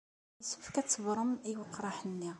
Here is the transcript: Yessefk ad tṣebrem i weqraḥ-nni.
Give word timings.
Yessefk 0.39 0.75
ad 0.77 0.85
tṣebrem 0.87 1.31
i 1.49 1.51
weqraḥ-nni. 1.59 2.29